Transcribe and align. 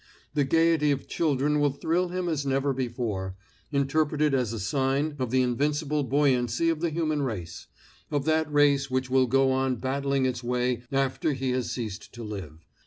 The 0.33 0.45
gayety 0.45 0.89
of 0.89 1.07
children 1.07 1.59
will 1.59 1.69
thrill 1.69 2.07
him 2.07 2.27
as 2.27 2.43
never 2.43 2.73
before, 2.73 3.35
interpreted 3.71 4.33
as 4.33 4.51
a 4.51 4.59
sign 4.59 5.15
of 5.19 5.29
the 5.29 5.43
invincible 5.43 6.01
buoyancy 6.03 6.69
of 6.69 6.79
the 6.79 6.89
human 6.89 7.21
race, 7.21 7.67
of 8.09 8.25
that 8.25 8.51
race 8.51 8.89
which 8.89 9.11
will 9.11 9.27
go 9.27 9.51
on 9.51 9.75
battling 9.75 10.25
its 10.25 10.43
way 10.43 10.81
after 10.91 11.33
he 11.33 11.51
has 11.51 11.69
ceased 11.69 12.11
to 12.15 12.23
live. 12.23 12.65